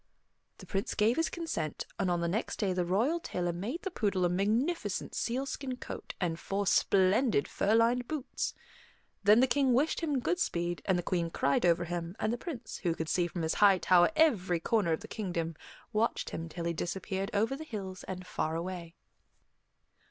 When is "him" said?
10.01-10.19, 11.85-12.15, 16.31-16.49